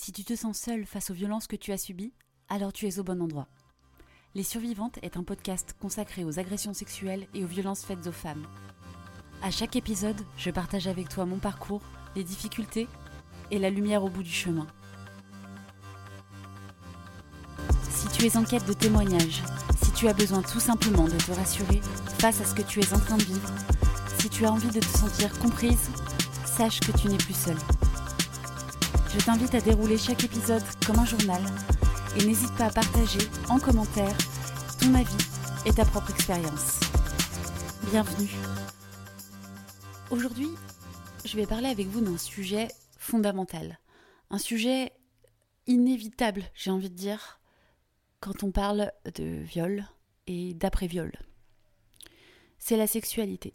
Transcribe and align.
Si 0.00 0.12
tu 0.12 0.22
te 0.22 0.36
sens 0.36 0.56
seule 0.56 0.86
face 0.86 1.10
aux 1.10 1.14
violences 1.14 1.48
que 1.48 1.56
tu 1.56 1.72
as 1.72 1.76
subies, 1.76 2.12
alors 2.48 2.72
tu 2.72 2.86
es 2.86 3.00
au 3.00 3.02
bon 3.02 3.20
endroit. 3.20 3.48
Les 4.36 4.44
Survivantes 4.44 4.96
est 5.02 5.16
un 5.16 5.24
podcast 5.24 5.74
consacré 5.80 6.22
aux 6.22 6.38
agressions 6.38 6.72
sexuelles 6.72 7.26
et 7.34 7.42
aux 7.42 7.48
violences 7.48 7.84
faites 7.84 8.06
aux 8.06 8.12
femmes. 8.12 8.46
À 9.42 9.50
chaque 9.50 9.74
épisode, 9.74 10.20
je 10.36 10.52
partage 10.52 10.86
avec 10.86 11.08
toi 11.08 11.26
mon 11.26 11.40
parcours, 11.40 11.82
les 12.14 12.22
difficultés 12.22 12.86
et 13.50 13.58
la 13.58 13.70
lumière 13.70 14.04
au 14.04 14.08
bout 14.08 14.22
du 14.22 14.30
chemin. 14.30 14.68
Si 17.90 18.06
tu 18.16 18.24
es 18.24 18.36
en 18.36 18.44
quête 18.44 18.66
de 18.66 18.74
témoignages, 18.74 19.42
si 19.82 19.90
tu 19.90 20.06
as 20.06 20.14
besoin 20.14 20.42
tout 20.42 20.60
simplement 20.60 21.06
de 21.06 21.18
te 21.18 21.32
rassurer 21.32 21.80
face 22.20 22.40
à 22.40 22.44
ce 22.44 22.54
que 22.54 22.62
tu 22.62 22.78
es 22.78 22.94
en 22.94 23.00
train 23.00 23.16
de 23.16 23.24
vivre, 23.24 23.52
si 24.20 24.30
tu 24.30 24.46
as 24.46 24.52
envie 24.52 24.70
de 24.70 24.78
te 24.78 24.98
sentir 24.98 25.36
comprise, 25.40 25.90
sache 26.46 26.78
que 26.78 26.96
tu 26.96 27.08
n'es 27.08 27.18
plus 27.18 27.36
seule. 27.36 27.58
Je 29.10 29.24
t'invite 29.24 29.54
à 29.54 29.60
dérouler 29.62 29.96
chaque 29.96 30.22
épisode 30.24 30.62
comme 30.86 30.98
un 30.98 31.06
journal 31.06 31.42
et 32.14 32.26
n'hésite 32.26 32.54
pas 32.56 32.66
à 32.66 32.70
partager 32.70 33.20
en 33.48 33.58
commentaire 33.58 34.14
ton 34.78 34.94
avis 34.94 35.16
et 35.64 35.72
ta 35.72 35.86
propre 35.86 36.10
expérience. 36.10 36.78
Bienvenue. 37.90 38.28
Aujourd'hui, 40.10 40.50
je 41.24 41.36
vais 41.36 41.46
parler 41.46 41.68
avec 41.68 41.86
vous 41.86 42.02
d'un 42.02 42.18
sujet 42.18 42.68
fondamental, 42.98 43.78
un 44.28 44.36
sujet 44.36 44.92
inévitable, 45.66 46.44
j'ai 46.54 46.70
envie 46.70 46.90
de 46.90 46.94
dire, 46.94 47.40
quand 48.20 48.44
on 48.44 48.50
parle 48.50 48.92
de 49.14 49.24
viol 49.24 49.86
et 50.26 50.52
d'après-viol. 50.52 51.12
C'est 52.58 52.76
la 52.76 52.86
sexualité. 52.86 53.54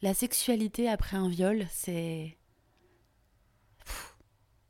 La 0.00 0.14
sexualité 0.14 0.88
après 0.88 1.18
un 1.18 1.28
viol, 1.28 1.66
c'est 1.70 2.37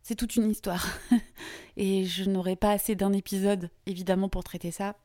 c'est 0.08 0.14
toute 0.14 0.36
une 0.36 0.50
histoire. 0.50 0.86
et 1.76 2.06
je 2.06 2.24
n'aurai 2.24 2.56
pas 2.56 2.70
assez 2.70 2.94
d'un 2.94 3.12
épisode, 3.12 3.68
évidemment, 3.84 4.30
pour 4.30 4.42
traiter 4.42 4.70
ça. 4.70 4.96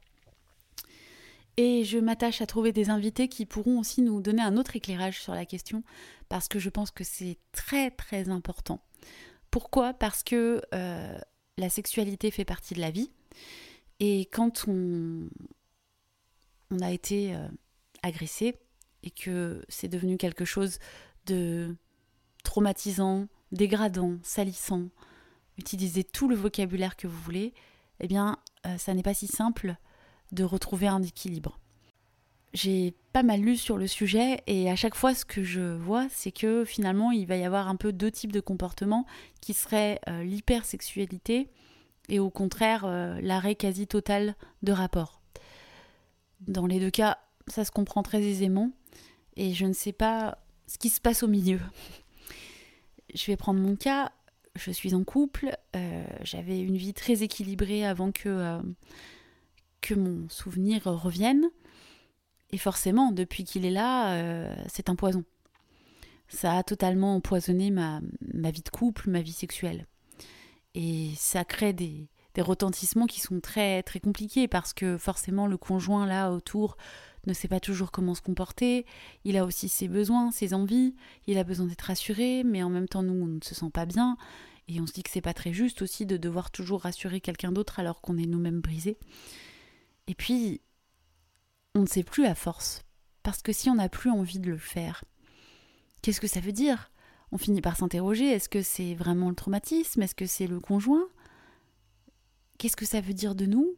Et 1.58 1.84
je 1.84 1.98
m'attache 1.98 2.40
à 2.40 2.46
trouver 2.46 2.72
des 2.72 2.90
invités 2.90 3.28
qui 3.28 3.46
pourront 3.46 3.80
aussi 3.80 4.02
nous 4.02 4.22
donner 4.22 4.42
un 4.42 4.56
autre 4.56 4.78
éclairage 4.78 5.22
sur 5.22 5.36
la 5.36 5.46
question, 5.46 5.84
parce 6.30 6.48
que 6.48 6.58
je 6.58 6.70
pense 6.70 6.90
que 6.90 7.04
c'est 7.04 7.38
très 7.52 7.92
très 7.92 8.30
important. 8.30 8.80
Pourquoi? 9.52 9.94
Parce 9.94 10.24
que 10.24 10.62
euh, 10.74 11.18
la 11.58 11.70
sexualité 11.70 12.32
fait 12.32 12.46
partie 12.46 12.74
de 12.74 12.80
la 12.80 12.90
vie. 12.90 13.12
Et 14.00 14.22
quand 14.32 14.70
on, 14.70 15.28
a 16.82 16.94
été 16.94 17.36
euh, 17.36 17.46
agressé 18.04 18.56
et 19.04 19.12
que 19.12 19.66
c'est 19.68 19.90
devenu 19.90 20.16
quelque 20.16 20.46
chose 20.46 20.80
de 21.26 21.76
traumatisant, 22.46 23.28
dégradant, 23.54 24.18
salissant, 24.24 24.90
utilisez 25.58 26.04
tout 26.04 26.28
le 26.28 26.36
vocabulaire 26.36 26.98
que 26.98 27.08
vous 27.08 27.22
voulez, 27.22 27.54
eh 28.00 28.08
bien, 28.08 28.38
euh, 28.66 28.78
ça 28.78 28.94
n'est 28.94 29.04
pas 29.04 29.14
si 29.14 29.28
simple 29.28 29.76
de 30.32 30.44
retrouver 30.44 30.88
un 30.88 31.02
équilibre. 31.02 31.60
J'ai 32.54 32.94
pas 33.14 33.24
mal 33.24 33.42
lu 33.42 33.58
sur 33.58 33.78
le 33.78 33.88
sujet 33.88 34.42
et 34.46 34.70
à 34.70 34.76
chaque 34.76 34.96
fois 34.96 35.16
ce 35.16 35.26
que 35.26 35.44
je 35.44 35.76
vois 35.76 36.08
c'est 36.10 36.32
que 36.32 36.66
finalement 36.66 37.12
il 37.12 37.26
va 37.26 37.36
y 37.36 37.46
avoir 37.46 37.68
un 37.68 37.76
peu 37.76 37.92
deux 37.92 38.12
types 38.12 38.32
de 38.32 38.40
comportements 38.40 39.08
qui 39.42 39.56
seraient 39.56 40.00
euh, 40.08 40.24
l'hypersexualité 40.24 41.50
et 42.10 42.20
au 42.20 42.30
contraire 42.30 42.86
euh, 42.86 43.20
l'arrêt 43.22 43.56
quasi 43.56 43.88
total 43.88 44.36
de 44.62 44.72
rapport. 44.72 45.20
Dans 46.42 46.68
les 46.68 46.80
deux 46.80 46.92
cas 46.92 47.18
ça 47.48 47.66
se 47.66 47.72
comprend 47.72 48.04
très 48.04 48.22
aisément 48.22 48.72
et 49.36 49.54
je 49.54 49.66
ne 49.66 49.74
sais 49.74 49.94
pas 49.94 50.38
ce 50.68 50.78
qui 50.78 50.90
se 50.90 51.02
passe 51.02 51.24
au 51.24 51.28
milieu 51.28 51.60
je 53.14 53.26
vais 53.28 53.38
prendre 53.38 53.60
mon 53.60 53.76
cas. 53.76 54.12
Je 54.56 54.72
suis 54.72 54.94
en 54.94 55.04
couple. 55.04 55.56
Euh, 55.76 56.04
j'avais 56.24 56.60
une 56.60 56.78
vie 56.78 56.94
très 56.94 57.24
équilibrée 57.24 57.86
avant 57.86 58.12
que, 58.12 58.30
euh, 58.30 58.62
que 59.82 59.96
mon 59.96 60.28
souvenir 60.30 60.84
revienne. 60.84 61.50
Et 62.52 62.58
forcément, 62.58 63.12
depuis 63.12 63.46
qu'il 63.46 63.66
est 63.66 63.72
là, 63.72 64.14
euh, 64.14 64.54
c'est 64.68 64.90
un 64.90 64.96
poison. 64.96 65.24
Ça 66.28 66.58
a 66.58 66.64
totalement 66.64 67.16
empoisonné 67.16 67.72
ma, 67.72 68.00
vie 68.52 68.62
de 68.62 68.70
couple, 68.70 69.10
ma 69.10 69.22
vie 69.22 69.34
sexuelle. 69.34 69.88
Et 70.76 71.10
ça 71.16 71.46
crée 71.46 71.74
des, 71.74 72.08
des 72.36 72.42
retentissements 72.42 73.08
qui 73.08 73.20
sont 73.20 73.40
très 73.40 73.84
très 73.84 74.00
compliqués 74.00 74.48
parce 74.48 74.74
que 74.74 74.98
forcément 74.98 75.46
le 75.46 75.58
conjoint 75.58 76.08
là 76.08 76.32
autour 76.32 76.78
ne 77.28 77.34
sait 77.34 77.48
pas 77.48 77.60
toujours 77.60 77.92
comment 77.92 78.16
se 78.16 78.22
comporter, 78.22 78.86
il 79.24 79.38
a 79.38 79.46
aussi 79.46 79.70
ses 79.70 79.88
besoins, 79.88 80.32
ses 80.32 80.54
envies, 80.54 80.96
il 81.28 81.38
a 81.38 81.44
besoin 81.44 81.68
d'être 81.68 81.82
rassuré, 81.82 82.44
mais 82.44 82.64
en 82.64 82.70
même 82.70 82.88
temps 82.88 83.04
nous 83.04 83.14
on 83.14 83.28
ne 83.28 83.40
se 83.42 83.56
sent 83.56 83.70
pas 83.74 83.86
bien. 83.86 84.18
Et 84.68 84.80
on 84.80 84.88
se 84.88 84.94
dit 84.94 85.04
que 85.04 85.10
c'est 85.10 85.22
pas 85.22 85.34
très 85.34 85.52
juste 85.52 85.82
aussi 85.82 86.06
de 86.06 86.16
devoir 86.16 86.50
toujours 86.50 86.82
rassurer 86.82 87.20
quelqu'un 87.20 87.52
d'autre 87.52 87.80
alors 87.80 88.02
qu'on 88.02 88.18
est 88.18 88.26
nous-mêmes 88.26 88.62
brisés. 88.62 88.98
Et 90.08 90.16
puis 90.16 90.62
on 91.76 91.82
ne 91.82 91.88
sait 91.88 92.04
plus 92.04 92.26
à 92.26 92.36
force. 92.36 92.84
Parce 93.24 93.42
que 93.42 93.54
si 93.54 93.70
on 93.70 93.76
n'a 93.76 93.90
plus 93.90 94.12
envie 94.12 94.40
de 94.40 94.50
le 94.50 94.58
faire, 94.58 95.04
qu'est-ce 96.02 96.22
que 96.22 96.28
ça 96.28 96.40
veut 96.40 96.52
dire? 96.52 96.92
On 97.32 97.38
finit 97.38 97.62
par 97.62 97.78
s'interroger, 97.78 98.30
est-ce 98.30 98.50
que 98.50 98.62
c'est 98.62 98.94
vraiment 98.94 99.30
le 99.30 99.36
traumatisme? 99.36 100.02
Est-ce 100.02 100.16
que 100.16 100.28
c'est 100.28 100.48
le 100.48 100.60
conjoint? 100.60 101.08
Qu'est-ce 102.58 102.76
que 102.76 102.86
ça 102.86 103.02
veut 103.02 103.14
dire 103.14 103.34
de 103.34 103.46
nous? 103.46 103.76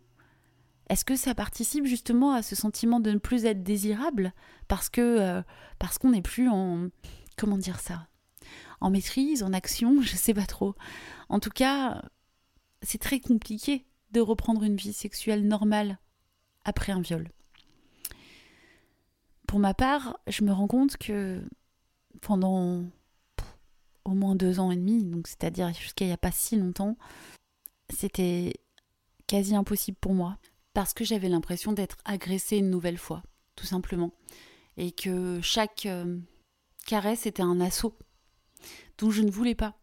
Est-ce 0.89 1.05
que 1.05 1.15
ça 1.15 1.33
participe 1.33 1.85
justement 1.85 2.33
à 2.33 2.41
ce 2.41 2.55
sentiment 2.55 2.99
de 2.99 3.11
ne 3.11 3.17
plus 3.17 3.45
être 3.45 3.63
désirable 3.63 4.33
parce 4.67 4.89
que 4.89 5.01
euh, 5.01 5.41
parce 5.79 5.97
qu'on 5.97 6.11
n'est 6.11 6.21
plus 6.21 6.47
en 6.49 6.89
comment 7.37 7.57
dire 7.57 7.79
ça 7.79 8.07
en 8.81 8.89
maîtrise, 8.89 9.43
en 9.43 9.53
action, 9.53 10.01
je 10.01 10.15
sais 10.15 10.33
pas 10.33 10.45
trop. 10.45 10.75
En 11.29 11.39
tout 11.39 11.49
cas, 11.49 12.03
c'est 12.81 12.99
très 12.99 13.19
compliqué 13.19 13.85
de 14.11 14.21
reprendre 14.21 14.63
une 14.63 14.75
vie 14.75 14.93
sexuelle 14.93 15.47
normale 15.47 15.99
après 16.63 16.91
un 16.91 17.01
viol. 17.01 17.29
Pour 19.47 19.59
ma 19.59 19.73
part, 19.73 20.19
je 20.27 20.43
me 20.43 20.51
rends 20.51 20.67
compte 20.67 20.97
que 20.97 21.41
pendant 22.21 22.83
au 24.03 24.11
moins 24.11 24.35
deux 24.35 24.59
ans 24.59 24.71
et 24.71 24.75
demi, 24.75 25.03
donc 25.03 25.27
c'est-à-dire 25.27 25.73
jusqu'à 25.73 26.05
il 26.05 26.09
n'y 26.09 26.13
a 26.13 26.17
pas 26.17 26.31
si 26.31 26.55
longtemps, 26.55 26.97
c'était 27.89 28.53
quasi 29.27 29.55
impossible 29.55 29.97
pour 29.99 30.13
moi 30.13 30.37
parce 30.75 30.93
que 30.93 31.05
j'avais 31.05 31.29
l'impression 31.29 31.71
d'être 31.71 31.97
agressée 32.03 32.57
une 32.57 32.69
nouvelle 32.69 32.97
fois, 32.97 33.23
tout 33.55 33.65
simplement. 33.65 34.11
Et 34.75 34.91
que 34.91 35.39
chaque 35.41 35.85
euh, 35.85 36.19
caresse 36.85 37.25
était 37.25 37.41
un 37.41 37.61
assaut 37.61 37.97
dont 38.97 39.09
je 39.09 39.21
ne 39.21 39.31
voulais 39.31 39.55
pas. 39.55 39.79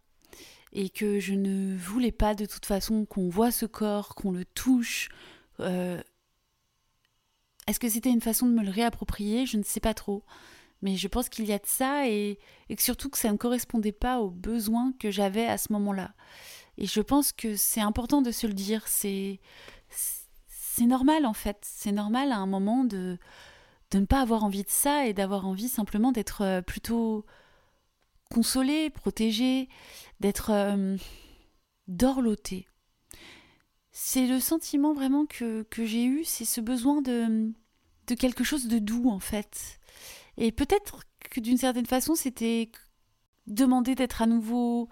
Et 0.75 0.91
que 0.91 1.19
je 1.19 1.33
ne 1.33 1.75
voulais 1.75 2.13
pas 2.13 2.35
de 2.35 2.45
toute 2.45 2.67
façon 2.67 3.07
qu'on 3.07 3.31
voit 3.31 3.51
ce 3.51 3.65
corps, 3.65 4.15
qu'on 4.15 4.33
le 4.33 4.45
touche. 4.45 5.09
Euh, 5.61 6.01
est-ce 7.67 7.81
que 7.81 7.89
c'était 7.89 8.11
une 8.11 8.21
façon 8.21 8.47
de 8.47 8.53
me 8.53 8.63
le 8.63 8.71
réapproprier? 8.71 9.47
Je 9.47 9.57
ne 9.57 9.63
sais 9.63 9.81
pas 9.81 9.95
trop. 9.95 10.25
Mais 10.83 10.97
je 10.97 11.09
pense 11.09 11.31
qu'il 11.31 11.47
y 11.47 11.55
a 11.55 11.59
de 11.59 11.67
ça 11.67 12.07
et, 12.07 12.39
surtout 12.79 13.09
que 13.09 13.17
ça 13.19 13.33
ne 13.33 13.39
correspondait 13.39 13.93
pas 13.93 14.21
aux 14.21 14.31
besoins 14.31 14.93
que 14.99 15.11
j'avais 15.11 15.47
à 15.47 15.57
ce 15.57 15.73
moment-là. 15.73 16.13
Et 16.77 16.87
je 16.87 17.01
pense 17.01 17.33
que 17.33 17.57
c'est 17.57 17.81
important 17.81 18.21
de 18.21 18.31
se 18.31 18.47
le 18.47 18.53
dire. 18.53 18.87
C'est 20.75 20.87
normal 20.87 21.27
en 21.27 21.35
fait. 21.35 21.59
C'est 21.63 21.93
normal 21.93 22.33
à 22.33 22.39
un 22.39 22.47
moment 22.47 22.85
de, 22.85 23.19
de 23.91 23.99
ne 23.99 24.07
pas 24.07 24.23
avoir 24.23 24.43
envie 24.43 24.63
de 24.63 24.71
ça 24.71 25.07
et 25.07 25.13
d'avoir 25.13 25.47
envie 25.47 25.69
simplement 25.69 26.13
d'être 26.13 26.41
euh, 26.41 26.63
plutôt 26.63 27.27
consolé, 28.31 28.89
protégé, 28.89 29.69
d'être 30.21 30.51
euh, 30.51 30.97
dorloté. 31.89 32.67
C'est 33.91 34.27
le 34.27 34.41
sentiment 34.41 34.95
vraiment 34.95 35.27
que, 35.27 35.63
que 35.65 35.85
j'ai 35.85 36.05
eu, 36.07 36.25
c'est 36.25 36.47
ce 36.47 36.63
besoin 36.63 37.03
de, 37.03 37.53
de 38.07 38.15
quelque 38.15 38.43
chose 38.43 38.67
de 38.67 38.79
doux 38.79 39.11
en 39.11 39.21
fait. 39.21 39.79
Et 40.39 40.53
peut-être 40.53 41.03
que 41.31 41.41
d'une 41.41 41.59
certaine 41.59 41.85
façon 41.85 42.15
c'était 42.15 42.73
demander 43.47 43.95
d'être 43.95 44.23
à 44.23 44.27
nouveau 44.27 44.89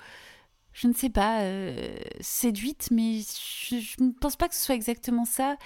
je 0.73 0.87
ne 0.87 0.93
sais 0.93 1.11
pas, 1.11 1.43
euh, 1.43 1.99
séduite, 2.21 2.89
mais 2.91 3.21
je, 3.21 4.03
ne 4.03 4.13
pense 4.13 4.37
pas 4.37 4.49
que 4.49 4.55
ce 4.55 4.65
soit 4.65 4.75
exactement 4.75 5.25
ça. 5.25 5.57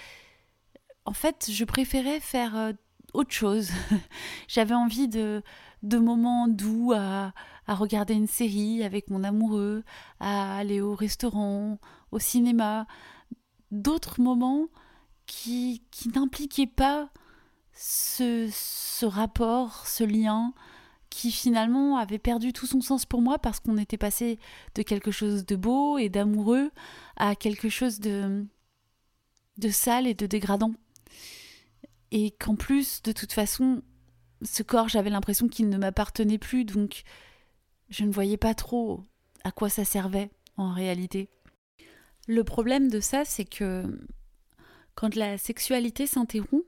En 1.05 1.13
fait, 1.13 1.49
je 1.51 1.63
préférais 1.63 2.19
faire 2.19 2.55
euh, 2.55 2.73
autre 3.13 3.31
chose. 3.31 3.69
J'avais 4.47 4.73
envie 4.73 5.07
de, 5.07 5.43
de 5.83 5.97
moments 5.97 6.47
doux 6.47 6.91
à, 6.95 7.33
à, 7.67 7.75
regarder 7.75 8.13
une 8.15 8.27
série 8.27 8.83
avec 8.83 9.09
mon 9.09 9.23
amoureux, 9.23 9.83
à 10.19 10.57
aller 10.57 10.81
au 10.81 10.95
restaurant, 10.95 11.79
au 12.11 12.19
cinéma. 12.19 12.87
D'autres 13.71 14.21
moments 14.21 14.67
qui, 15.27 15.83
qui 15.91 16.09
n'impliquaient 16.09 16.67
pas 16.67 17.09
ce, 17.73 18.49
ce 18.51 19.05
rapport, 19.05 19.85
ce 19.85 20.03
lien, 20.03 20.53
qui 21.15 21.31
finalement 21.31 21.95
avait 21.95 22.19
perdu 22.19 22.51
tout 22.51 22.67
son 22.67 22.81
sens 22.81 23.05
pour 23.05 23.21
moi 23.21 23.39
parce 23.39 23.61
qu'on 23.61 23.77
était 23.77 23.97
passé 23.97 24.37
de 24.75 24.81
quelque 24.81 25.11
chose 25.11 25.45
de 25.45 25.55
beau 25.55 25.97
et 25.97 26.09
d'amoureux 26.09 26.71
à 27.15 27.35
quelque 27.35 27.69
chose 27.69 28.01
de, 28.01 28.45
de 29.57 29.69
sale 29.69 30.07
et 30.07 30.13
de 30.13 30.25
dégradant. 30.25 30.73
Et 32.11 32.31
qu'en 32.31 32.57
plus, 32.57 33.01
de 33.01 33.13
toute 33.13 33.31
façon, 33.31 33.81
ce 34.41 34.61
corps, 34.61 34.89
j'avais 34.89 35.09
l'impression 35.09 35.47
qu'il 35.47 35.69
ne 35.69 35.77
m'appartenait 35.77 36.37
plus, 36.37 36.65
donc 36.65 37.03
je 37.87 38.03
ne 38.03 38.11
voyais 38.11 38.35
pas 38.35 38.53
trop 38.53 39.01
à 39.45 39.53
quoi 39.53 39.69
ça 39.69 39.85
servait 39.85 40.29
en 40.57 40.73
réalité. 40.73 41.29
Le 42.27 42.43
problème 42.43 42.89
de 42.89 42.99
ça, 42.99 43.23
c'est 43.23 43.45
que 43.45 43.85
quand 44.95 45.15
la 45.15 45.37
sexualité 45.37 46.07
s'interrompt, 46.07 46.65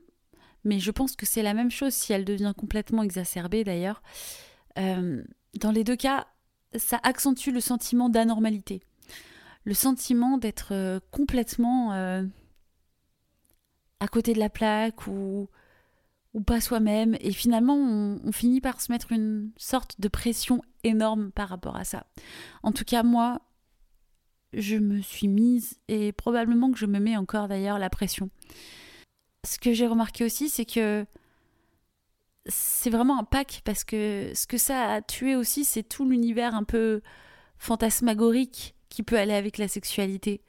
mais 0.68 0.78
je 0.80 0.90
pense 0.90 1.16
que 1.16 1.24
c'est 1.24 1.42
la 1.42 1.54
même 1.54 1.70
chose 1.70 1.94
si 1.94 2.12
elle 2.12 2.26
devient 2.26 2.52
complètement 2.54 3.02
exacerbée 3.02 3.64
d'ailleurs, 3.64 4.02
euh, 4.78 5.24
dans 5.58 5.70
les 5.70 5.82
deux 5.82 5.96
cas, 5.96 6.26
ça 6.76 7.00
accentue 7.02 7.50
le 7.50 7.60
sentiment 7.60 8.10
d'anormalité, 8.10 8.82
le 9.64 9.72
sentiment 9.72 10.36
d'être 10.36 10.74
euh, 10.74 11.00
complètement 11.10 11.94
euh, 11.94 12.22
à 14.00 14.08
côté 14.08 14.34
de 14.34 14.38
la 14.38 14.50
plaque 14.50 15.06
ou, 15.06 15.48
pas 16.46 16.60
soi-même, 16.60 17.16
et 17.20 17.32
finalement 17.32 17.74
on, 17.74 18.20
on 18.22 18.30
finit 18.30 18.60
par 18.60 18.80
se 18.80 18.92
mettre 18.92 19.10
une 19.10 19.50
sorte 19.56 20.00
de 20.00 20.06
pression 20.06 20.62
énorme 20.84 21.32
par 21.32 21.48
rapport 21.48 21.76
à 21.76 21.82
ça. 21.82 22.06
En 22.62 22.70
tout 22.70 22.84
cas, 22.84 23.02
moi, 23.02 23.40
je 24.52 24.76
me 24.76 25.00
suis 25.00 25.26
mise, 25.28 25.80
et 25.88 26.12
probablement 26.12 26.70
que 26.70 26.78
je 26.78 26.86
me 26.86 27.00
mets 27.00 27.16
encore 27.16 27.48
d'ailleurs 27.48 27.78
la 27.78 27.90
pression. 27.90 28.30
Ce 29.48 29.58
que 29.58 29.72
j'ai 29.72 29.86
remarqué 29.86 30.24
aussi, 30.24 30.50
c'est 30.50 30.66
que 30.66 31.06
c'est 32.44 32.90
vraiment 32.90 33.18
un 33.18 33.24
pack 33.24 33.62
parce 33.64 33.82
que 33.82 34.30
ce 34.34 34.46
que 34.46 34.58
ça 34.58 34.92
a 34.92 35.00
tué 35.00 35.36
aussi, 35.36 35.64
c'est 35.64 35.82
tout 35.82 36.06
l'univers 36.06 36.54
un 36.54 36.64
peu 36.64 37.00
fantasmagorique 37.56 38.74
qui 38.90 39.02
peut 39.02 39.16
aller 39.16 39.32
avec 39.32 39.56
la 39.56 39.66
sexualité. 39.66 40.42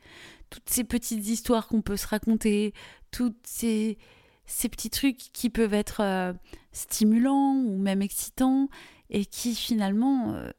Toutes 0.49 0.69
ces 0.69 0.83
petites 0.83 1.25
histoires 1.29 1.69
qu'on 1.69 1.81
peut 1.81 1.95
se 1.95 2.07
raconter, 2.07 2.73
toutes 3.09 3.39
ces, 3.45 3.97
petits 4.45 4.89
trucs 4.89 5.31
qui 5.31 5.49
peuvent 5.49 5.73
être 5.73 6.01
euh, 6.01 6.33
stimulants 6.73 7.55
ou 7.55 7.77
même 7.77 8.01
excitants 8.01 8.67
et 9.09 9.25
qui 9.25 9.55
finalement 9.55 10.33
euh, 10.33 10.51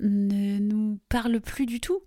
ne 0.00 0.58
nous 0.58 1.00
parlent 1.08 1.40
plus 1.40 1.64
du 1.64 1.80
tout 1.80 2.02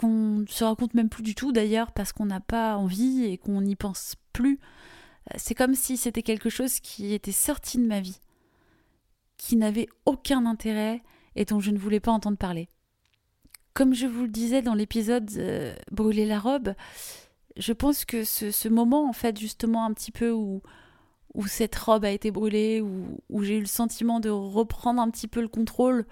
qu'on 0.00 0.38
ne 0.40 0.46
se 0.46 0.64
raconte 0.64 0.94
même 0.94 1.08
plus 1.08 1.22
du 1.22 1.34
tout 1.34 1.52
d'ailleurs 1.52 1.92
parce 1.92 2.12
qu'on 2.12 2.26
n'a 2.26 2.40
pas 2.40 2.76
envie 2.76 3.24
et 3.24 3.38
qu'on 3.38 3.60
n'y 3.60 3.76
pense 3.76 4.16
plus. 4.32 4.58
Euh, 5.30 5.34
c'est 5.36 5.54
comme 5.54 5.74
si 5.74 5.96
c'était 5.96 6.22
quelque 6.22 6.50
chose 6.50 6.80
qui 6.80 7.12
était 7.12 7.32
sorti 7.32 7.78
de 7.78 7.86
ma 7.86 8.00
vie, 8.00 8.20
qui 9.36 9.56
n'avait 9.56 9.88
aucun 10.06 10.46
intérêt 10.46 11.02
et 11.36 11.44
dont 11.44 11.60
je 11.60 11.70
ne 11.70 11.78
voulais 11.78 12.00
pas 12.00 12.12
entendre 12.12 12.38
parler. 12.38 12.68
Comme 13.74 13.94
je 13.94 14.06
vous 14.06 14.22
le 14.22 14.28
disais 14.28 14.62
dans 14.62 14.74
l'épisode 14.74 15.30
euh, 15.36 15.74
Brûler 15.92 16.26
la 16.26 16.40
robe, 16.40 16.74
je 17.56 17.72
pense 17.72 18.04
que 18.04 18.24
ce, 18.24 18.68
moment, 18.68 19.08
en 19.08 19.12
fait, 19.12 19.38
justement, 19.38 19.84
un 19.84 19.92
petit 19.92 20.12
peu 20.12 20.32
où, 20.32 20.62
où 21.34 21.46
cette 21.46 21.76
robe 21.76 22.04
a 22.04 22.10
été 22.10 22.30
brûlée, 22.30 22.80
où, 22.80 23.20
où 23.28 23.42
j'ai 23.42 23.58
eu 23.58 23.60
le 23.60 23.66
sentiment 23.66 24.18
de 24.18 24.30
reprendre 24.30 25.00
un 25.00 25.10
petit 25.10 25.28
peu 25.28 25.40
le 25.40 25.48
contrôle, 25.48 26.06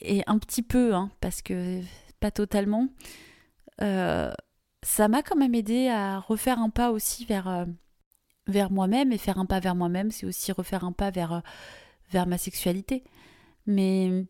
et 0.00 0.22
un 0.26 0.38
petit 0.38 0.62
peu, 0.62 0.94
hein, 0.94 1.10
parce 1.20 1.42
que 1.42 1.80
pas 2.20 2.30
totalement, 2.30 2.88
euh, 3.82 4.32
ça 4.82 5.08
m'a 5.08 5.22
quand 5.22 5.36
même 5.36 5.54
aidé 5.54 5.88
à 5.88 6.18
refaire 6.18 6.58
un 6.58 6.70
pas 6.70 6.90
aussi 6.90 7.24
vers, 7.24 7.48
euh, 7.48 7.64
vers 8.46 8.70
moi-même. 8.70 9.12
Et 9.12 9.18
faire 9.18 9.38
un 9.38 9.46
pas 9.46 9.60
vers 9.60 9.74
moi-même, 9.74 10.10
c'est 10.10 10.26
aussi 10.26 10.52
refaire 10.52 10.84
un 10.84 10.92
pas 10.92 11.10
vers, 11.10 11.32
euh, 11.32 11.40
vers 12.10 12.26
ma 12.26 12.38
sexualité. 12.38 13.04
Mais 13.66 14.26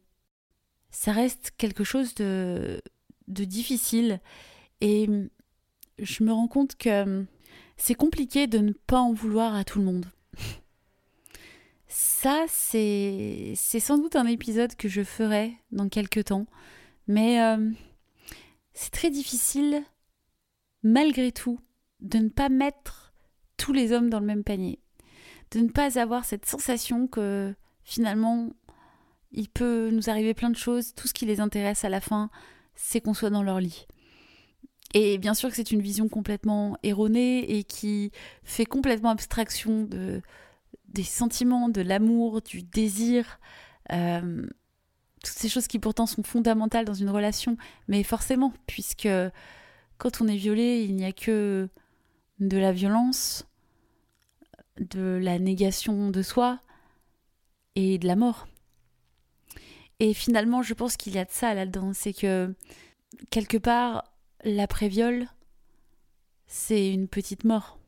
ça 0.91 1.13
reste 1.13 1.53
quelque 1.59 1.85
chose 1.85 2.15
de, 2.15 2.81
de 3.29 3.45
difficile. 3.45 4.21
Et 4.81 5.09
je 5.99 6.25
me 6.25 6.33
rends 6.33 6.49
compte 6.49 6.77
que 6.77 7.25
c'est 7.77 7.95
compliqué 7.95 8.47
de 8.47 8.59
ne 8.59 8.73
pas 8.73 9.01
en 9.01 9.13
vouloir 9.13 9.55
à 9.55 9.65
tout 9.65 9.79
le 9.79 9.85
monde. 9.85 10.07
Ça, 11.89 12.47
c'est 12.49 13.55
sans 13.55 13.99
doute 13.99 14.17
un 14.17 14.27
épisode 14.27 14.75
que 14.75 14.89
je 14.89 15.05
ferai 15.05 15.55
dans 15.71 15.89
quelques 15.89 16.25
temps. 16.25 16.47
Mais 17.07 17.41
euh, 17.41 17.71
c'est 18.73 18.93
très 18.93 19.11
difficile, 19.11 19.83
malgré 20.83 21.33
tout, 21.33 21.61
de 22.01 22.19
ne 22.19 22.29
pas 22.29 22.49
mettre 22.49 23.15
tous 23.57 23.73
les 23.73 23.93
hommes 23.93 24.11
dans 24.11 24.21
le 24.21 24.27
même 24.27 24.45
panier. 24.45 24.81
De 25.53 25.61
ne 25.61 25.69
pas 25.69 25.99
avoir 25.99 26.25
cette 26.25 26.47
sensation 26.47 27.07
que 27.07 27.55
finalement, 27.85 28.51
il 29.33 29.49
peut 29.49 29.91
nous 29.91 30.11
arriver 30.11 30.35
plein 30.35 30.51
de 30.51 30.57
choses, 30.57 30.95
tout 30.95 31.09
ce 31.09 31.15
qui 31.15 31.27
les 31.27 31.41
intéresse 31.41 31.85
à 31.85 31.89
la 31.89 32.01
fin, 32.01 32.31
c'est 32.75 33.01
qu'on 33.01 33.15
soit 33.15 33.31
dans 33.31 33.43
leur 33.43 33.61
lit. 33.61 33.87
Et 34.95 35.19
bien 35.19 35.35
sûr 35.35 35.51
que 35.51 35.57
c'est 35.57 35.73
une 35.73 35.83
vision 35.83 36.09
complètement 36.09 36.77
erronée 36.83 37.59
et 37.59 37.65
qui 37.65 38.13
fait 38.45 38.67
complètement 38.67 39.11
abstraction 39.11 39.85
de, 39.85 40.23
des 40.89 41.03
sentiments, 41.03 41.69
de 41.69 41.83
l'amour, 41.83 42.41
du 42.43 42.63
désir. 42.63 43.39
Euh, 43.93 44.47
toutes 45.27 45.39
ces 45.39 45.49
choses 45.49 45.67
qui 45.67 45.81
pourtant 45.81 46.07
sont 46.07 46.23
fondamentales 46.23 46.85
dans 46.85 46.95
une 46.95 47.11
relation, 47.11 47.57
mais 47.89 48.05
forcément, 48.05 48.53
puisque 48.67 49.09
quand 49.99 50.21
on 50.21 50.29
est 50.29 50.37
violé, 50.37 50.85
il 50.89 50.95
n'y 50.95 51.05
a 51.05 51.13
que 51.13 51.69
de 52.39 52.57
la 52.57 52.71
violence, 52.71 53.45
de 54.79 55.19
la 55.21 55.41
négation 55.41 56.11
de 56.11 56.23
soi 56.23 56.61
et 57.75 57.99
de 57.99 58.07
la 58.07 58.15
mort. 58.15 58.47
Et 59.99 60.15
finalement, 60.15 60.63
je 60.63 60.75
pense 60.75 60.97
qu'il 60.97 61.15
y 61.15 61.19
a 61.19 61.25
de 61.25 61.31
ça 61.31 61.55
là-dedans, 61.55 61.93
c'est 61.93 62.13
que 62.13 62.55
quelque 63.31 63.57
part, 63.57 64.05
l'après-viol, 64.45 65.27
c'est 66.47 66.93
une 66.93 67.09
petite 67.09 67.43
mort. 67.43 67.81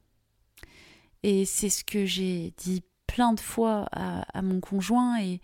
Et 1.22 1.44
c'est 1.44 1.70
ce 1.70 1.84
que 1.84 2.04
j'ai 2.04 2.52
dit 2.56 2.82
plein 3.06 3.32
de 3.32 3.40
fois 3.40 3.86
à, 3.92 4.22
à 4.36 4.42
mon 4.42 4.58
conjoint 4.60 5.20
et, 5.20 5.40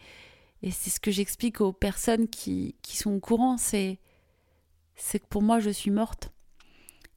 et 0.64 0.70
c'est 0.70 0.88
ce 0.88 0.98
que 0.98 1.10
j'explique 1.10 1.60
aux 1.60 1.74
personnes 1.74 2.26
qui, 2.26 2.74
qui 2.80 2.96
sont 2.96 3.12
au 3.12 3.20
courant, 3.20 3.58
c'est, 3.58 3.98
que 4.96 5.26
pour 5.28 5.42
moi, 5.42 5.60
je 5.60 5.68
suis 5.68 5.90
morte. 5.90 6.32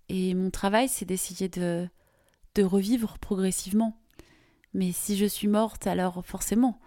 Et 0.09 0.33
mon 0.33 0.51
travail, 0.51 0.89
c'est 0.89 1.05
d'essayer 1.05 1.47
de, 1.47 1.87
de 2.55 2.63
revivre 2.63 3.17
progressivement. 3.19 4.01
Mais 4.73 4.91
si 4.91 5.15
je 5.15 5.25
suis 5.25 5.47
morte, 5.47 5.87
alors 5.87 6.25
forcément, 6.25 6.81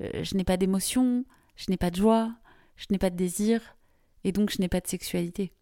euh, 0.00 0.24
je 0.24 0.36
n'ai 0.36 0.44
pas 0.44 0.56
d'émotion, 0.56 1.26
je 1.54 1.66
n'ai 1.68 1.76
pas 1.76 1.90
de 1.90 1.96
joie, 1.96 2.34
je 2.76 2.86
n'ai 2.90 2.98
pas 2.98 3.10
de 3.10 3.16
désir, 3.16 3.76
et 4.24 4.32
donc 4.32 4.50
je 4.50 4.58
n'ai 4.58 4.68
pas 4.68 4.80
de 4.80 4.88
sexualité. 4.88 5.52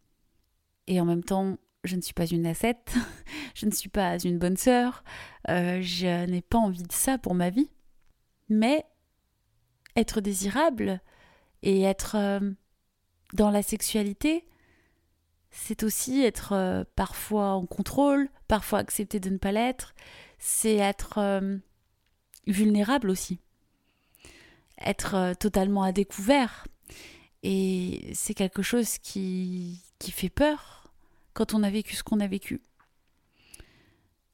Et 0.87 1.00
en 1.00 1.05
même 1.05 1.25
temps, 1.25 1.58
je 1.82 1.96
ne 1.96 2.00
suis 2.00 2.14
pas 2.14 2.26
une 2.26 2.46
ascète, 2.46 2.94
je 3.56 3.67
ne 3.67 3.73
suis 3.73 3.91
pas 3.91 4.17
une 4.19 4.38
bonne 4.38 4.56
sœur, 4.56 5.02
euh, 5.49 5.82
je 5.82 6.26
n'ai 6.26 6.43
pas 6.43 6.58
envie 6.58 6.84
de 6.84 6.93
ça 6.93 7.19
pour 7.19 7.34
ma 7.34 7.50
vie. 7.50 7.70
Mais 8.49 8.84
être 9.98 10.20
désirable 10.20 11.00
et 11.62 11.82
être 11.82 12.16
euh, 12.16 12.40
dans 13.32 13.50
la 13.50 13.62
sexualité, 13.62 14.46
c'est 15.50 15.82
aussi 15.82 16.22
être 16.22 16.52
euh, 16.52 16.84
parfois 16.96 17.52
en 17.52 17.67
contrôle, 17.67 18.28
parfois 18.46 18.78
accepter 18.78 19.20
de 19.20 19.31
ne 19.31 19.38
pas 19.38 19.52
l'être, 19.52 19.94
c'est 20.38 20.76
être 20.76 21.19
euh, 21.19 21.56
vulnérable 22.46 23.10
aussi, 23.10 23.40
être 24.78 25.34
totalement 25.38 25.82
à 25.82 25.93
découvert. 25.93 26.67
Et 27.43 28.10
c'est 28.14 28.34
quelque 28.34 28.62
chose 28.62 28.98
qui, 28.98 29.82
qui 29.98 30.10
fait 30.10 30.28
peur 30.28 30.93
quand 31.34 31.55
on 31.55 31.62
a 31.62 31.70
vécu 31.70 31.94
ce 31.94 32.02
qu'on 32.02 32.20
a 32.20 32.26
vécu. 32.26 32.60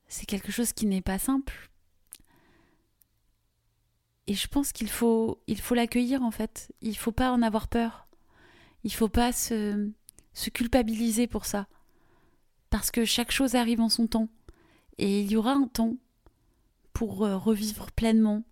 C'est 0.08 0.26
quelque 0.26 0.52
chose 0.52 0.72
qui 0.72 0.86
n'est 0.86 1.02
pas 1.02 1.18
simple 1.18 1.70
et 4.26 4.34
je 4.34 4.48
pense 4.48 4.72
qu'il 4.72 4.88
faut 4.88 5.42
il 5.46 5.60
faut 5.60 5.74
l'accueillir 5.74 6.22
en 6.22 6.30
fait. 6.30 6.72
Il 6.80 6.96
faut 6.96 7.12
pas 7.12 7.30
en 7.32 7.42
avoir 7.42 7.68
peur. 7.68 8.06
Il 8.84 8.92
faut 8.92 9.08
pas 9.08 9.32
se, 9.32 9.90
se 10.32 10.50
culpabiliser 10.50 11.26
pour 11.26 11.44
ça. 11.46 11.66
Parce 12.70 12.90
que 12.90 13.04
chaque 13.04 13.30
chose 13.30 13.54
arrive 13.54 13.80
en 13.80 13.88
son 13.88 14.06
temps. 14.06 14.28
Et 14.98 15.20
il 15.20 15.30
y 15.30 15.36
aura 15.36 15.52
un 15.52 15.66
temps 15.66 15.96
pour 16.92 17.24
euh, 17.24 17.36
revivre 17.36 17.90
pleinement 17.92 18.44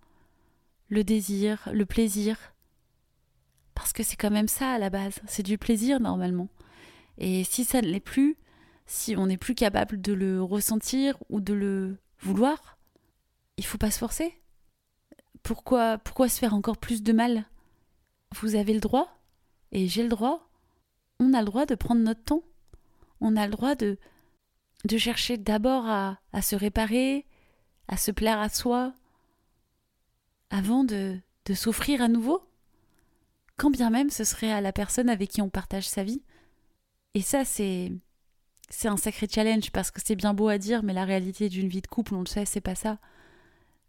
le 0.89 1.05
désir, 1.05 1.69
le 1.73 1.87
plaisir. 1.87 2.55
Parce 3.75 3.93
que 3.93 4.03
c'est 4.03 4.17
quand 4.17 4.31
même 4.31 4.49
ça 4.49 4.73
à 4.73 4.79
la 4.79 4.91
base. 4.91 5.21
C'est 5.27 5.43
du 5.43 5.59
plaisir 5.59 6.01
normalement. 6.01 6.49
Et 7.19 7.45
si 7.45 7.65
ça 7.65 7.81
ne 7.81 7.89
l'est 7.89 8.01
plus, 8.01 8.37
si 8.87 9.17
on 9.17 9.27
n'est 9.27 9.37
plus 9.37 9.55
capable 9.55 10.01
de 10.01 10.13
le 10.13 10.43
ressentir 10.43 11.17
ou 11.31 11.41
de 11.41 11.55
le 11.55 11.97
vouloir, 12.21 12.79
il 13.57 13.65
faut 13.65 13.79
pas 13.79 13.91
se 13.91 13.99
forcer. 13.99 14.42
Pourquoi, 15.43 15.99
se 16.29 16.39
faire 16.39 16.55
encore 16.55 16.79
plus 16.79 17.03
de 17.03 17.13
mal? 17.13 17.45
Vous 18.37 18.55
avez 18.55 18.73
le 18.73 18.81
droit, 18.81 19.09
et 19.73 19.89
j'ai 19.89 20.03
le 20.03 20.09
droit. 20.09 20.49
On 21.19 21.35
a 21.35 21.41
le 21.41 21.47
droit 21.47 21.67
de 21.67 21.75
prendre 21.75 22.01
notre 22.01 22.23
temps. 22.23 22.43
On 23.21 23.37
a 23.37 23.47
le 23.47 23.53
droit 23.53 23.75
de, 23.75 23.99
chercher 24.97 25.37
d'abord 25.37 25.87
à, 25.87 26.19
à 26.33 26.43
se 26.43 26.57
réparer, 26.57 27.27
à 27.89 27.97
se 27.97 28.11
plaire 28.11 28.39
à 28.39 28.49
soi, 28.49 28.95
avant 30.51 30.85
de, 30.85 31.19
de 31.47 31.55
s'offrir 31.55 32.03
à 32.03 32.09
nouveau. 32.09 32.43
Quand 33.57 33.71
bien 33.71 33.91
même 33.91 34.11
ce 34.11 34.25
serait 34.25 34.53
à 34.53 34.61
la 34.61 34.73
personne 34.73 35.09
avec 35.09 35.31
qui 35.31 35.43
on 35.43 35.51
partage 35.51 35.89
sa 35.89 36.05
vie. 36.05 36.23
Et 37.15 37.23
ça, 37.23 37.45
c'est. 37.45 37.93
C'est 38.75 38.89
un 38.89 38.97
sacré 38.97 39.29
challenge 39.31 39.71
parce 39.71 39.91
que 39.91 40.01
c'est 40.03 40.17
bien 40.17 40.33
beau 40.33 40.49
à 40.49 40.57
dire, 40.57 40.83
mais 40.83 40.95
la 40.95 41.05
réalité 41.05 41.51
d'une 41.51 41.69
vie 41.69 41.83
de 41.83 41.87
couple, 41.87 42.15
on 42.15 42.21
le 42.21 42.27
sait, 42.27 42.47
c'est 42.47 42.63
pas 42.63 42.75
ça 42.75 42.99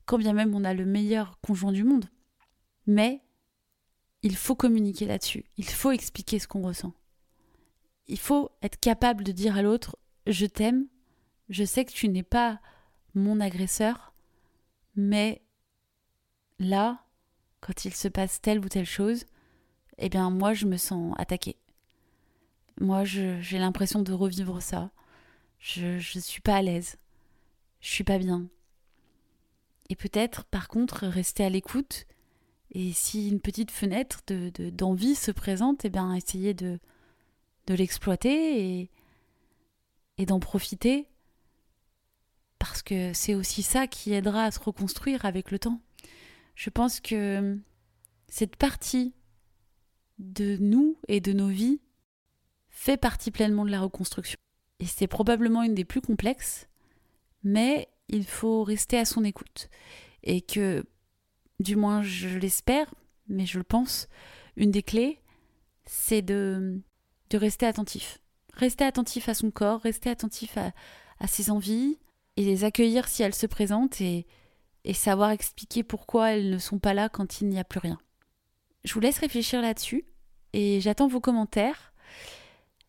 quand 0.06 0.18
bien 0.18 0.34
même 0.34 0.56
on 0.56 0.64
a 0.64 0.74
le 0.74 0.86
meilleur 0.86 1.40
conjoint 1.42 1.72
du 1.72 1.84
monde. 1.84 2.06
Mais 2.88 3.22
il 4.22 4.36
faut 4.36 4.56
communiquer 4.56 5.06
là-dessus, 5.06 5.46
il 5.58 5.66
faut 5.66 5.92
expliquer 5.92 6.40
ce 6.40 6.48
qu'on 6.48 6.62
ressent. 6.62 6.94
il 8.08 8.20
faut 8.20 8.52
être 8.62 8.80
capable 8.80 9.24
de 9.24 9.32
dire 9.32 9.58
à 9.58 9.62
l'autre 9.62 9.98
je 10.28 10.46
t'aime, 10.46 10.88
je 11.50 11.64
sais 11.64 11.86
que 11.86 11.92
tu 11.92 12.08
n'es 12.10 12.24
pas 12.24 12.60
mon 13.14 13.40
agresseur, 13.40 14.14
mais 14.96 15.42
là, 16.60 17.04
quand 17.60 17.86
il 17.86 17.94
se 17.94 18.08
passe 18.08 18.42
telle 18.42 18.60
ou 18.60 18.70
telle 18.70 18.86
chose, 18.86 19.26
eh 19.98 20.10
bien 20.10 20.30
moi 20.30 20.54
je 20.54 20.66
me 20.66 20.78
sens 20.78 21.14
attaquée. 21.18 21.58
Moi 22.80 23.04
j'ai 23.06 23.60
l'impression 23.60 24.02
de 24.02 24.14
revivre 24.14 24.62
ça. 24.62 24.92
Je 25.60 25.96
ne 25.96 26.22
suis 26.22 26.42
pas 26.42 26.56
à 26.56 26.62
l'aise. 26.62 26.98
Je 27.80 27.90
suis 27.90 28.04
pas 28.04 28.18
bien. 28.18 28.48
Et 29.94 29.96
peut-être 29.96 30.46
par 30.46 30.70
contre 30.70 31.06
rester 31.06 31.46
à 31.46 31.50
l'écoute 31.50 32.08
et 32.72 32.94
si 32.94 33.30
une 33.30 33.40
petite 33.40 33.70
fenêtre 33.70 34.22
de, 34.26 34.50
d'envie 34.72 35.14
se 35.14 35.30
présente, 35.30 35.86
eh 35.86 35.92
bien 35.92 36.16
essayer 36.16 36.56
de, 36.56 36.80
de 37.68 37.74
l'exploiter 37.76 38.80
et, 38.80 38.90
et 40.18 40.26
d'en 40.26 40.40
profiter 40.40 41.08
parce 42.58 42.82
que 42.82 43.14
c'est 43.14 43.36
aussi 43.36 43.62
ça 43.62 43.86
qui 43.86 44.14
aidera 44.14 44.46
à 44.46 44.52
se 44.52 44.60
reconstruire 44.60 45.26
avec 45.26 45.52
le 45.52 45.60
temps. 45.60 45.80
Je 46.56 46.72
pense 46.72 47.00
que 47.00 47.60
cette 48.28 48.56
partie 48.56 49.14
de 50.18 50.58
nous 50.58 50.98
et 51.08 51.22
de 51.22 51.34
nos 51.34 51.50
vies 51.50 51.82
fait 52.70 52.98
partie 52.98 53.30
pleinement 53.30 53.64
de 53.64 53.70
la 53.70 53.82
reconstruction. 53.82 54.40
Et 54.80 54.88
c'est 54.88 55.06
probablement 55.06 55.62
une 55.62 55.76
des 55.76 55.86
plus 55.86 56.02
complexes, 56.02 56.68
mais 57.44 57.93
il 58.14 58.26
faut 58.26 58.64
rester 58.64 58.98
à 58.98 59.06
son 59.06 59.24
écoute. 59.24 59.70
Et 60.24 60.42
que, 60.42 60.86
du 61.60 61.76
moins 61.76 62.02
je 62.02 62.38
l'espère, 62.38 62.94
mais 63.28 63.46
je 63.46 63.58
le 63.58 63.64
pense, 63.64 64.08
une 64.56 64.72
des 64.72 64.84
clés, 64.84 65.20
c'est 65.86 66.22
de, 66.22 66.80
de 67.30 67.38
rester 67.38 67.66
attentif. 67.66 68.20
Rester 68.54 68.86
attentif 68.86 69.28
à 69.30 69.34
son 69.34 69.52
corps, 69.52 69.82
rester 69.82 70.10
attentif 70.10 70.58
à, 70.58 70.72
ses 71.28 71.50
envies, 71.50 72.00
et 72.36 72.44
les 72.44 72.64
accueillir 72.64 73.08
si 73.08 73.24
elles 73.24 73.36
se 73.36 73.48
présentent, 73.48 74.00
et, 74.02 74.28
et 74.84 74.94
savoir 74.94 75.32
expliquer 75.32 75.84
pourquoi 75.84 76.32
elles 76.32 76.50
ne 76.50 76.58
sont 76.58 76.80
pas 76.80 76.94
là 76.94 77.10
quand 77.10 77.42
il 77.42 77.48
n'y 77.48 77.60
a 77.60 77.64
plus 77.64 77.80
rien. 77.80 78.00
Je 78.84 78.94
vous 78.94 79.00
laisse 79.00 79.20
réfléchir 79.20 79.62
là-dessus 79.62 80.06
et 80.52 80.82
j'attends 80.82 81.08
vos 81.08 81.22
commentaires. 81.22 81.94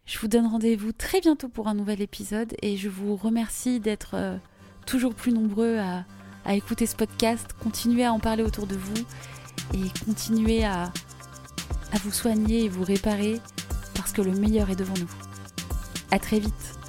Je 0.05 0.19
vous 0.19 0.29
donne 0.29 0.47
rendez-vous 0.47 0.93
très 0.93 1.21
bientôt 1.21 1.49
pour 1.49 1.69
un 1.69 1.75
nouvel 1.75 2.03
épisode 2.03 2.55
et 2.63 2.77
je 2.77 2.89
vous 2.89 3.17
remercie 3.17 3.81
d'être 3.81 4.15
euh, 4.15 4.37
toujours 4.85 5.15
plus 5.15 5.33
nombreux 5.33 5.79
à, 5.79 6.55
écouter 6.55 6.87
ce 6.87 6.95
podcast, 6.95 7.55
continuer 7.63 8.05
à 8.05 8.13
en 8.13 8.19
parler 8.19 8.43
autour 8.43 8.67
de 8.67 8.77
vous 8.77 9.03
et 9.73 10.05
continuer 10.05 10.65
à, 10.65 10.93
à 11.93 11.99
vous 12.03 12.13
soigner 12.13 12.65
et 12.65 12.69
vous 12.69 12.85
réparer 12.85 13.41
parce 13.95 14.13
que 14.13 14.21
le 14.21 14.33
meilleur 14.33 14.69
est 14.71 14.77
devant 14.77 14.95
nous. 14.99 15.11
À 16.11 16.19
très 16.19 16.39
vite 16.39 16.84